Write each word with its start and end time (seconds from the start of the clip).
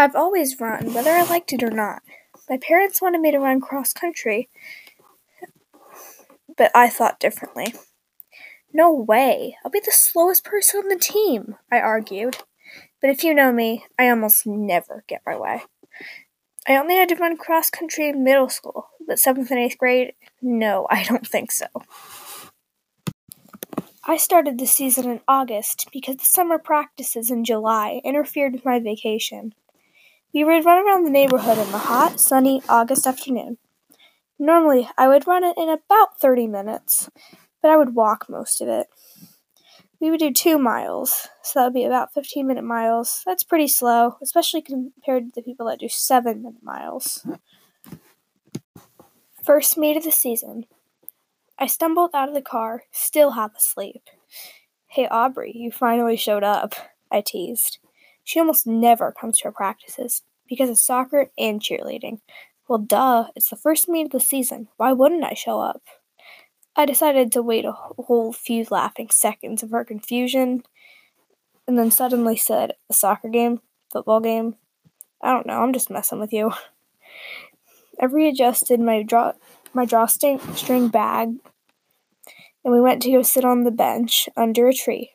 I've 0.00 0.14
always 0.14 0.60
run, 0.60 0.94
whether 0.94 1.10
I 1.10 1.24
liked 1.24 1.52
it 1.52 1.62
or 1.62 1.70
not. 1.70 2.02
My 2.48 2.56
parents 2.56 3.02
wanted 3.02 3.20
me 3.20 3.32
to 3.32 3.38
run 3.38 3.60
cross 3.60 3.92
country, 3.92 4.48
but 6.56 6.70
I 6.72 6.88
thought 6.88 7.18
differently. 7.18 7.74
No 8.72 8.92
way, 8.92 9.56
I'll 9.64 9.72
be 9.72 9.80
the 9.80 9.90
slowest 9.90 10.44
person 10.44 10.82
on 10.82 10.88
the 10.88 10.96
team, 10.96 11.56
I 11.72 11.80
argued. 11.80 12.38
But 13.00 13.10
if 13.10 13.24
you 13.24 13.34
know 13.34 13.50
me, 13.50 13.86
I 13.98 14.08
almost 14.08 14.46
never 14.46 15.04
get 15.08 15.22
my 15.26 15.36
way. 15.36 15.62
I 16.68 16.76
only 16.76 16.96
had 16.96 17.08
to 17.08 17.16
run 17.16 17.36
cross 17.36 17.68
country 17.68 18.08
in 18.08 18.22
middle 18.22 18.48
school, 18.48 18.90
but 19.06 19.18
seventh 19.18 19.50
and 19.50 19.58
eighth 19.58 19.78
grade, 19.78 20.12
no, 20.40 20.86
I 20.90 21.02
don't 21.02 21.26
think 21.26 21.50
so. 21.50 21.66
I 24.04 24.16
started 24.16 24.58
the 24.58 24.66
season 24.66 25.10
in 25.10 25.20
August 25.26 25.88
because 25.92 26.16
the 26.16 26.24
summer 26.24 26.58
practices 26.58 27.30
in 27.30 27.44
July 27.44 28.00
interfered 28.04 28.52
with 28.52 28.64
my 28.64 28.78
vacation. 28.78 29.54
We 30.34 30.44
would 30.44 30.64
run 30.64 30.86
around 30.86 31.04
the 31.04 31.10
neighborhood 31.10 31.56
in 31.56 31.72
the 31.72 31.78
hot, 31.78 32.20
sunny 32.20 32.62
August 32.68 33.06
afternoon. 33.06 33.56
Normally, 34.38 34.88
I 34.98 35.08
would 35.08 35.26
run 35.26 35.42
it 35.42 35.56
in 35.56 35.68
about 35.68 36.20
30 36.20 36.46
minutes, 36.46 37.08
but 37.62 37.70
I 37.70 37.76
would 37.76 37.94
walk 37.94 38.26
most 38.28 38.60
of 38.60 38.68
it. 38.68 38.88
We 40.00 40.10
would 40.10 40.20
do 40.20 40.32
two 40.32 40.58
miles, 40.58 41.28
so 41.42 41.58
that 41.58 41.64
would 41.64 41.74
be 41.74 41.84
about 41.84 42.12
15 42.12 42.46
minute 42.46 42.62
miles. 42.62 43.22
That's 43.26 43.42
pretty 43.42 43.66
slow, 43.66 44.16
especially 44.22 44.62
compared 44.62 45.24
to 45.26 45.32
the 45.34 45.42
people 45.42 45.66
that 45.66 45.80
do 45.80 45.88
seven 45.88 46.42
minute 46.42 46.62
miles. 46.62 47.26
First 49.42 49.78
meet 49.78 49.96
of 49.96 50.04
the 50.04 50.12
season. 50.12 50.66
I 51.58 51.66
stumbled 51.66 52.10
out 52.14 52.28
of 52.28 52.34
the 52.34 52.42
car, 52.42 52.84
still 52.92 53.32
half 53.32 53.56
asleep. 53.56 54.02
Hey, 54.86 55.08
Aubrey, 55.08 55.52
you 55.54 55.72
finally 55.72 56.16
showed 56.16 56.44
up, 56.44 56.74
I 57.10 57.22
teased. 57.22 57.78
She 58.28 58.38
almost 58.38 58.66
never 58.66 59.10
comes 59.10 59.38
to 59.38 59.46
our 59.46 59.52
practices 59.52 60.20
because 60.46 60.68
of 60.68 60.76
soccer 60.76 61.30
and 61.38 61.62
cheerleading. 61.62 62.20
Well, 62.68 62.78
duh, 62.78 63.28
it's 63.34 63.48
the 63.48 63.56
first 63.56 63.88
meet 63.88 64.04
of 64.04 64.10
the 64.12 64.20
season. 64.20 64.68
Why 64.76 64.92
wouldn't 64.92 65.24
I 65.24 65.32
show 65.32 65.60
up? 65.60 65.80
I 66.76 66.84
decided 66.84 67.32
to 67.32 67.42
wait 67.42 67.64
a 67.64 67.72
whole 67.72 68.34
few 68.34 68.66
laughing 68.70 69.08
seconds 69.08 69.62
of 69.62 69.70
her 69.70 69.82
confusion 69.82 70.64
and 71.66 71.78
then 71.78 71.90
suddenly 71.90 72.36
said, 72.36 72.72
A 72.90 72.92
soccer 72.92 73.30
game? 73.30 73.62
Football 73.90 74.20
game? 74.20 74.56
I 75.22 75.32
don't 75.32 75.46
know, 75.46 75.62
I'm 75.62 75.72
just 75.72 75.88
messing 75.88 76.20
with 76.20 76.34
you. 76.34 76.52
I 77.98 78.04
readjusted 78.04 78.78
my 78.78 79.04
draw 79.04 79.32
my 79.72 79.86
drawstring 79.86 80.88
bag 80.88 81.28
and 82.62 82.74
we 82.74 82.80
went 82.82 83.00
to 83.04 83.10
go 83.10 83.22
sit 83.22 83.46
on 83.46 83.64
the 83.64 83.70
bench 83.70 84.28
under 84.36 84.68
a 84.68 84.74
tree. 84.74 85.12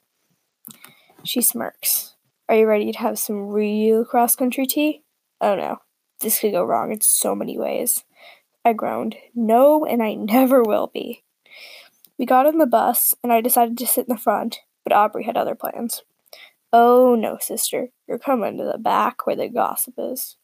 She 1.24 1.44
smirks. 1.44 2.13
Are 2.50 2.56
you 2.56 2.68
ready 2.68 2.92
to 2.92 3.00
have 3.00 3.18
some 3.18 3.48
real 3.48 4.04
cross 4.04 4.36
country 4.36 4.66
tea? 4.66 5.02
Oh 5.40 5.56
no, 5.56 5.78
this 6.20 6.40
could 6.40 6.52
go 6.52 6.64
wrong 6.64 6.92
in 6.92 7.02
so 7.02 7.34
many 7.34 7.58
ways. 7.58 8.04
I 8.66 8.74
groaned. 8.74 9.16
No, 9.34 9.86
and 9.86 10.04
I 10.04 10.14
never 10.16 10.62
will 10.62 10.88
be. 10.88 11.24
We 12.18 12.26
got 12.26 12.46
on 12.46 12.58
the 12.58 12.66
bus, 12.66 13.16
and 13.24 13.32
I 13.32 13.42
decided 13.42 13.78
to 13.78 13.88
sit 13.88 14.08
in 14.08 14.14
the 14.14 14.22
front, 14.22 14.60
but 14.84 14.94
Aubrey 14.94 15.24
had 15.24 15.38
other 15.38 15.56
plans. 15.56 16.04
Oh 16.72 17.16
no, 17.16 17.38
sister, 17.40 17.90
you're 18.08 18.20
coming 18.20 18.58
to 18.58 18.64
the 18.64 18.78
back 18.78 19.26
where 19.26 19.36
the 19.36 19.48
gossip 19.48 19.96
is. 19.98 20.38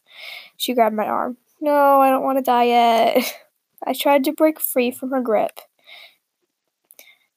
She 0.56 0.74
grabbed 0.74 0.96
my 0.96 1.06
arm. 1.06 1.38
No, 1.60 2.00
I 2.02 2.10
don't 2.10 2.24
want 2.24 2.38
to 2.38 2.44
die 2.44 2.66
yet. 2.66 3.40
I 3.86 3.94
tried 3.94 4.24
to 4.26 4.34
break 4.34 4.60
free 4.60 4.92
from 4.92 5.12
her 5.12 5.22
grip, 5.22 5.60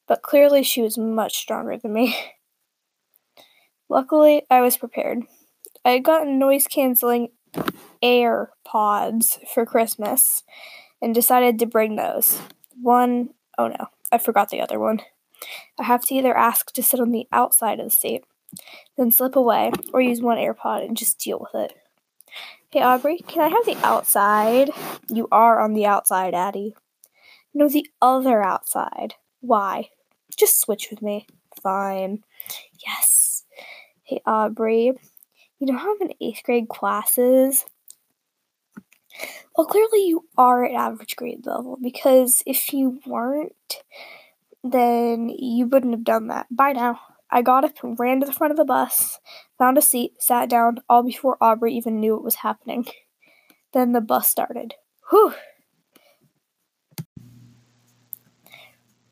but 0.06 0.22
clearly 0.22 0.62
she 0.62 0.83
was 0.83 0.98
much 0.98 1.38
stronger 1.38 1.77
than 1.78 1.92
me. 1.92 2.16
Luckily, 3.93 4.47
I 4.51 4.62
was 4.62 4.79
prepared. 4.79 5.25
I 5.85 5.91
had 5.91 6.03
gotten 6.03 6.39
noise 6.39 6.67
canceling 6.67 7.29
AirPods 8.03 9.47
for 9.53 9.67
Christmas 9.67 10.45
and 11.03 11.15
decided 11.15 11.59
to 11.59 11.67
bring 11.67 11.97
those. 11.97 12.41
One, 12.81 13.35
oh 13.58 13.69
no, 13.69 13.89
I 14.11 14.17
forgot 14.17 14.48
the 14.48 14.63
other 14.63 14.79
one. 14.79 15.02
I 15.79 15.83
have 15.83 16.07
to 16.07 16.14
either 16.14 16.35
ask 16.35 16.73
to 16.73 16.83
sit 16.83 17.01
on 17.01 17.13
the 17.13 17.27
outside 17.33 17.81
of 17.81 17.85
the 17.85 17.91
seat, 17.91 18.25
then 18.97 19.13
slip 19.13 19.36
away, 19.36 19.73
or 19.92 20.01
use 20.01 20.23
one 20.23 20.39
AirPod 20.39 20.86
and 20.86 20.97
just 20.97 21.20
deal 21.20 21.39
with 21.39 21.55
it. 21.55 21.75
Hey 22.70 22.81
Aubrey, 22.81 23.19
can 23.19 23.42
I 23.42 23.48
have 23.48 23.67
the 23.67 23.86
outside? 23.86 24.70
You 25.11 25.29
are 25.31 25.61
on 25.61 25.75
the 25.75 25.85
outside, 25.85 26.33
Addie. 26.33 26.75
No, 27.52 27.69
the 27.69 27.86
other 28.01 28.42
outside. 28.42 29.17
Why? 29.42 29.91
Just 30.35 30.63
switch 30.63 30.89
with 30.91 31.02
me. 31.02 31.27
Fine. 31.63 32.25
Yes. 32.85 33.02
Hey 34.12 34.20
Aubrey, 34.27 34.92
you 35.58 35.67
don't 35.67 35.78
have 35.78 36.02
an 36.02 36.12
eighth 36.20 36.42
grade 36.45 36.68
classes 36.68 37.64
well, 39.56 39.67
clearly 39.67 40.06
you 40.06 40.27
are 40.36 40.64
at 40.64 40.73
average 40.73 41.17
grade 41.17 41.46
level 41.46 41.78
because 41.83 42.42
if 42.46 42.74
you 42.74 43.01
weren't, 43.06 43.83
then 44.62 45.30
you 45.30 45.67
wouldn't 45.67 45.95
have 45.95 46.05
done 46.05 46.28
that. 46.28 46.46
Bye 46.51 46.72
now. 46.72 47.01
I 47.30 47.40
got 47.40 47.64
up 47.64 47.83
and 47.83 47.98
ran 47.98 48.20
to 48.20 48.27
the 48.27 48.34
front 48.34 48.51
of 48.51 48.58
the 48.58 48.67
bus, 48.67 49.18
found 49.56 49.78
a 49.78 49.83
seat, 49.83 50.22
sat 50.22 50.51
down, 50.51 50.80
all 50.90 51.02
before 51.02 51.39
Aubrey 51.40 51.74
even 51.74 52.01
knew 52.01 52.12
what 52.14 52.24
was 52.24 52.36
happening. 52.36 52.86
Then 53.72 53.92
the 53.92 54.02
bus 54.02 54.28
started. 54.28 54.74
Whew! 55.08 55.33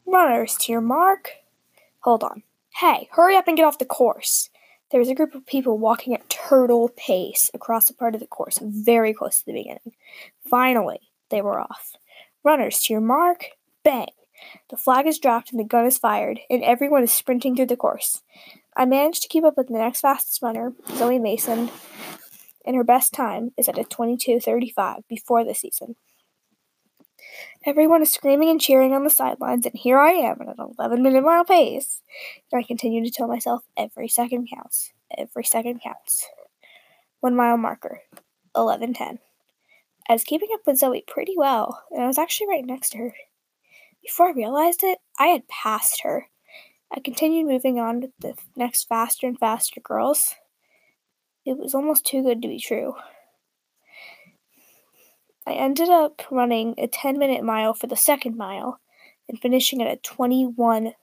Runners 0.05 0.57
to 0.61 0.73
your 0.73 0.83
mark. 0.83 1.33
Hold 2.01 2.23
on. 2.23 2.43
Hey, 2.75 3.09
hurry 3.13 3.37
up 3.37 3.49
and 3.49 3.57
get 3.57 3.65
off 3.65 3.79
the 3.79 3.85
course. 3.87 4.51
There 4.91 4.99
was 4.99 5.09
a 5.09 5.15
group 5.15 5.35
of 5.35 5.47
people 5.47 5.79
walking 5.79 6.15
at 6.15 6.29
turtle 6.29 6.91
pace 6.97 7.51
across 7.55 7.89
a 7.89 7.95
part 7.95 8.15
of 8.15 8.21
the 8.21 8.27
course, 8.27 8.59
very 8.61 9.15
close 9.15 9.39
to 9.39 9.47
the 9.47 9.53
beginning. 9.53 9.93
Finally, 10.45 11.11
they 11.29 11.41
were 11.41 11.61
off. 11.61 11.93
Runners, 12.43 12.81
to 12.83 12.95
your 12.95 13.01
mark, 13.01 13.51
bang! 13.85 14.09
The 14.69 14.77
flag 14.77 15.07
is 15.07 15.19
dropped 15.19 15.53
and 15.53 15.61
the 15.61 15.65
gun 15.65 15.87
is 15.87 15.99
fired, 15.99 16.41
and 16.49 16.65
everyone 16.65 17.05
is 17.05 17.13
sprinting 17.13 17.55
through 17.55 17.67
the 17.67 17.77
course. 17.77 18.23
I 18.77 18.85
managed 18.85 19.23
to 19.23 19.29
keep 19.29 19.45
up 19.45 19.57
with 19.57 19.69
the 19.69 19.75
next 19.75 20.01
fastest 20.01 20.43
runner, 20.43 20.73
Zoe 20.97 21.19
Mason, 21.19 21.71
and 22.65 22.75
her 22.75 22.85
best 22.85 23.13
time 23.13 23.53
is 23.57 23.69
at 23.69 23.79
a 23.79 23.85
22:35 23.85 25.07
before 25.09 25.45
the 25.45 25.55
season. 25.55 25.97
Everyone 27.65 28.03
is 28.03 28.13
screaming 28.13 28.49
and 28.49 28.61
cheering 28.61 28.93
on 28.93 29.05
the 29.05 29.11
sidelines, 29.11 29.67
and 29.67 29.75
here 29.75 29.99
I 29.99 30.13
am 30.13 30.41
at 30.41 30.59
an 30.59 30.75
11 30.79 31.03
minute 31.03 31.23
mile 31.23 31.45
pace. 31.45 32.03
And 32.51 32.59
I 32.59 32.67
continue 32.67 33.05
to 33.05 33.11
tell 33.11 33.29
myself 33.29 33.65
every 33.77 34.09
second 34.09 34.49
counts. 34.53 34.93
Every 35.17 35.45
second 35.45 35.81
counts. 35.83 36.27
One 37.21 37.37
mile 37.37 37.57
marker, 37.57 38.03
11:10. 38.57 39.19
I 40.09 40.13
was 40.13 40.25
keeping 40.25 40.49
up 40.55 40.61
with 40.67 40.79
Zoe 40.79 41.05
pretty 41.07 41.35
well, 41.37 41.85
and 41.91 42.03
I 42.03 42.07
was 42.07 42.19
actually 42.19 42.49
right 42.49 42.65
next 42.65 42.91
to 42.91 42.99
her. 42.99 43.15
Before 44.03 44.29
I 44.29 44.33
realized 44.33 44.83
it, 44.83 44.99
I 45.19 45.27
had 45.27 45.47
passed 45.49 46.01
her. 46.03 46.29
I 46.91 47.01
continued 47.01 47.47
moving 47.47 47.79
on 47.79 48.01
with 48.01 48.17
the 48.19 48.35
next 48.57 48.89
faster 48.89 49.27
and 49.27 49.39
faster 49.39 49.81
girls. 49.81 50.35
It 51.45 51.59
was 51.59 51.75
almost 51.75 52.05
too 52.05 52.23
good 52.23 52.43
to 52.43 52.49
be 52.49 52.59
true. 52.59 52.95
I 55.51 55.55
ended 55.55 55.89
up 55.89 56.23
running 56.31 56.77
a 56.79 56.87
10 56.87 57.19
minute 57.19 57.43
mile 57.43 57.75
for 57.75 57.89
the 57.89 57.97
second 57.97 58.37
mile 58.37 58.79
and 59.29 59.41
finishing 59.41 59.83
at 59.83 59.93
a 59.93 59.97
21:15. 59.97 60.95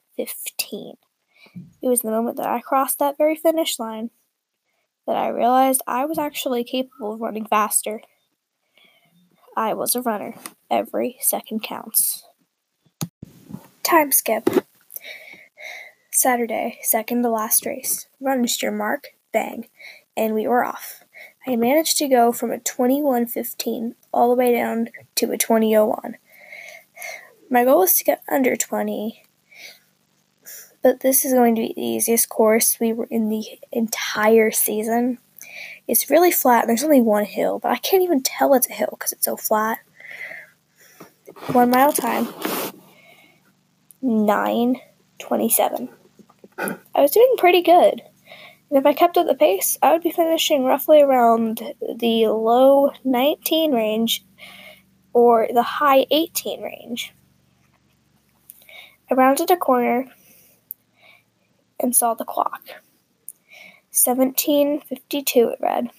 It 1.82 1.88
was 1.90 2.02
the 2.02 2.12
moment 2.12 2.38
that 2.38 2.48
I 2.48 2.62
crossed 2.62 2.98
that 3.00 3.18
very 3.18 3.36
finish 3.36 3.78
line 3.78 4.10
that 5.06 5.18
I 5.18 5.28
realized 5.28 5.82
I 5.86 6.06
was 6.06 6.18
actually 6.18 6.64
capable 6.64 7.14
of 7.14 7.20
running 7.20 7.46
faster. 7.46 8.02
I 9.58 9.74
was 9.74 9.96
a 9.96 10.02
runner. 10.02 10.36
Every 10.72 11.18
second 11.20 11.62
counts. 11.62 12.24
Time 13.84 14.14
skip. 14.14 14.50
Saturday, 16.10 16.80
second 16.84 17.24
to 17.24 17.30
last 17.30 17.66
race. 17.66 18.08
Runners 18.22 18.62
your 18.62 18.72
mark, 18.72 19.10
bang, 19.34 19.68
and 20.16 20.34
we 20.34 20.48
were 20.48 20.64
off. 20.64 21.04
I 21.50 21.56
managed 21.56 21.98
to 22.00 22.10
go 22.10 22.34
from 22.34 22.52
a 22.52 22.58
21.15 22.58 23.96
all 24.12 24.28
the 24.28 24.36
way 24.36 24.52
down 24.52 24.90
to 25.16 25.32
a 25.32 25.38
20.01. 25.38 26.16
My 27.50 27.64
goal 27.64 27.80
was 27.80 27.96
to 27.98 28.04
get 28.04 28.22
under 28.30 28.58
20, 28.58 29.24
but 30.84 31.00
this 31.00 31.24
is 31.24 31.32
going 31.34 31.56
to 31.56 31.62
be 31.62 31.74
the 31.74 31.82
easiest 31.82 32.28
course 32.28 32.78
we 32.82 32.92
were 32.92 33.08
in 33.10 33.30
the 33.30 33.46
entire 33.72 34.52
season. 34.52 35.20
It's 35.88 36.10
really 36.10 36.32
flat, 36.32 36.68
there's 36.68 36.84
only 36.84 37.00
one 37.00 37.24
hill, 37.24 37.60
but 37.60 37.72
I 37.72 37.78
can't 37.78 38.04
even 38.04 38.22
tell 38.22 38.54
it's 38.54 38.70
a 38.70 38.74
hill 38.74 38.90
because 38.92 39.14
it's 39.14 39.24
so 39.24 39.38
flat. 39.38 39.80
One 41.54 41.70
mile 41.70 41.94
time, 41.94 42.26
9.27. 44.04 45.88
I 46.58 46.78
was 47.02 47.12
doing 47.12 47.36
pretty 47.38 47.62
good. 47.62 48.02
And 48.70 48.78
if 48.78 48.86
I 48.86 48.94
kept 48.94 49.18
up 49.18 49.28
the 49.28 49.36
pace, 49.36 49.78
I 49.82 49.94
would 49.94 50.04
be 50.04 50.12
finishing 50.12 50.66
roughly 50.66 51.02
around 51.02 51.62
the 51.82 52.28
low 52.28 52.92
19 53.04 53.72
range 53.72 54.26
or 55.14 55.48
the 55.54 55.64
high 55.64 56.06
18 56.12 56.62
range. 56.62 57.14
I 59.10 59.14
rounded 59.14 59.50
a 59.52 59.58
corner 59.58 60.06
and 61.80 61.96
saw 61.96 62.14
the 62.14 62.26
clock. 62.26 62.62
1752 63.92 65.50
it 65.50 65.60
read. 65.62 65.90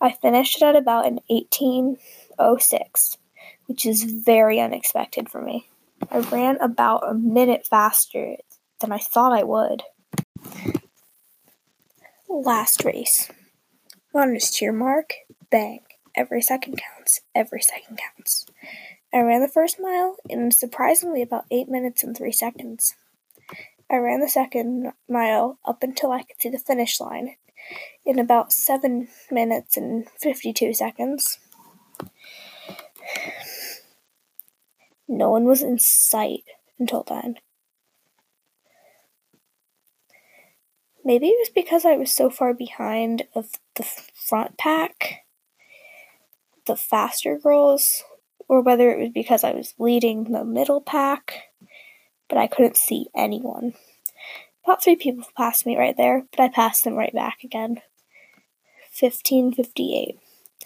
I 0.00 0.12
finished 0.12 0.62
at 0.62 0.76
about 0.76 1.06
an 1.06 1.20
1806, 1.28 3.18
which 3.66 3.84
is 3.84 4.04
very 4.04 4.58
unexpected 4.58 5.28
for 5.28 5.42
me. 5.42 5.68
I 6.10 6.20
ran 6.20 6.56
about 6.60 7.06
a 7.06 7.12
minute 7.12 7.66
faster 7.66 8.36
than 8.80 8.92
I 8.92 8.98
thought 8.98 9.32
I 9.32 9.42
would. 9.42 9.82
Last 12.32 12.84
race. 12.84 13.28
Runners 14.14 14.52
cheer 14.52 14.72
mark, 14.72 15.14
bang. 15.50 15.80
Every 16.14 16.40
second 16.40 16.80
counts. 16.80 17.22
Every 17.34 17.60
second 17.60 17.98
counts. 17.98 18.46
I 19.12 19.18
ran 19.18 19.40
the 19.40 19.48
first 19.48 19.80
mile 19.80 20.14
in 20.28 20.52
surprisingly 20.52 21.22
about 21.22 21.46
8 21.50 21.68
minutes 21.68 22.04
and 22.04 22.16
3 22.16 22.30
seconds. 22.30 22.94
I 23.90 23.96
ran 23.96 24.20
the 24.20 24.28
second 24.28 24.92
mile 25.08 25.58
up 25.64 25.82
until 25.82 26.12
I 26.12 26.22
could 26.22 26.40
see 26.40 26.48
the 26.48 26.58
finish 26.60 27.00
line 27.00 27.34
in 28.06 28.20
about 28.20 28.52
7 28.52 29.08
minutes 29.32 29.76
and 29.76 30.08
52 30.20 30.72
seconds. 30.72 31.40
No 35.08 35.30
one 35.30 35.46
was 35.46 35.60
in 35.60 35.80
sight 35.80 36.44
until 36.78 37.02
then. 37.02 37.34
Maybe 41.04 41.28
it 41.28 41.38
was 41.38 41.48
because 41.48 41.84
I 41.84 41.96
was 41.96 42.10
so 42.10 42.28
far 42.28 42.52
behind 42.52 43.26
of 43.34 43.52
the 43.76 43.82
front 43.82 44.58
pack, 44.58 45.24
the 46.66 46.76
faster 46.76 47.38
girls, 47.38 48.02
or 48.48 48.60
whether 48.60 48.90
it 48.90 48.98
was 48.98 49.10
because 49.10 49.42
I 49.42 49.52
was 49.52 49.74
leading 49.78 50.24
the 50.24 50.44
middle 50.44 50.80
pack, 50.80 51.34
but 52.28 52.36
I 52.36 52.46
couldn't 52.46 52.76
see 52.76 53.06
anyone. 53.16 53.74
About 54.64 54.84
three 54.84 54.96
people 54.96 55.24
passed 55.36 55.64
me 55.64 55.76
right 55.76 55.96
there, 55.96 56.26
but 56.30 56.40
I 56.40 56.48
passed 56.48 56.84
them 56.84 56.94
right 56.94 57.14
back 57.14 57.38
again. 57.42 57.80
1558, 58.98 60.16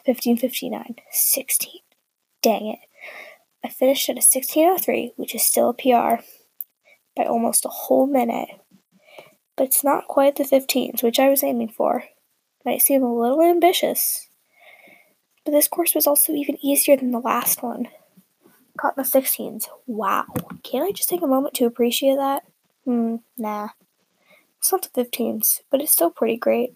1559, 0.04 0.96
16. 1.10 1.72
Dang 2.42 2.66
it. 2.66 2.78
I 3.64 3.68
finished 3.68 4.08
at 4.08 4.16
a 4.16 4.18
1603, 4.18 5.12
which 5.16 5.34
is 5.34 5.44
still 5.44 5.70
a 5.70 5.74
PR, 5.74 6.22
by 7.16 7.24
almost 7.24 7.64
a 7.64 7.68
whole 7.68 8.06
minute 8.06 8.48
but 9.56 9.64
it's 9.64 9.84
not 9.84 10.08
quite 10.08 10.36
the 10.36 10.44
15s, 10.44 11.02
which 11.02 11.18
I 11.18 11.28
was 11.28 11.42
aiming 11.42 11.68
for. 11.68 12.04
Might 12.64 12.82
seem 12.82 13.02
a 13.02 13.14
little 13.14 13.42
ambitious. 13.42 14.28
But 15.44 15.52
this 15.52 15.68
course 15.68 15.94
was 15.94 16.06
also 16.06 16.32
even 16.32 16.58
easier 16.64 16.96
than 16.96 17.10
the 17.10 17.20
last 17.20 17.62
one. 17.62 17.88
Caught 18.78 18.96
in 18.96 19.04
the 19.04 19.08
16s. 19.08 19.66
Wow. 19.86 20.24
Can't 20.62 20.84
I 20.84 20.92
just 20.92 21.08
take 21.08 21.22
a 21.22 21.26
moment 21.26 21.54
to 21.54 21.66
appreciate 21.66 22.16
that? 22.16 22.44
Hmm, 22.84 23.16
nah. 23.36 23.68
It's 24.58 24.72
not 24.72 24.88
the 24.92 25.04
15s, 25.04 25.60
but 25.70 25.80
it's 25.80 25.92
still 25.92 26.10
pretty 26.10 26.36
great. 26.36 26.74